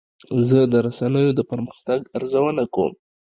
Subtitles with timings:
[0.49, 2.93] زه د رسنیو د پرمختګ ارزونه کوم.